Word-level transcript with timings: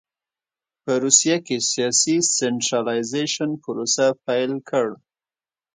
په 0.83 0.91
روسیه 1.03 1.37
کې 1.45 1.57
سیاسي 1.71 2.15
سنټرالایزېشن 2.37 3.49
پروسه 3.63 4.05
پیل 4.25 4.51
کړ. 4.69 4.87